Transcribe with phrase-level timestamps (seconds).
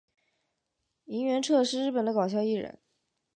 [1.05, 2.79] 萤原彻是日本的搞笑艺人。